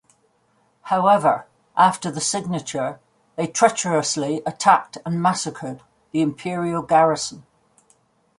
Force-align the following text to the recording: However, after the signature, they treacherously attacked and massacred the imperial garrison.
However, 0.85 1.45
after 1.77 2.09
the 2.09 2.19
signature, 2.21 2.99
they 3.35 3.45
treacherously 3.45 4.41
attacked 4.47 4.97
and 5.05 5.21
massacred 5.21 5.83
the 6.09 6.23
imperial 6.23 6.81
garrison. 6.81 7.45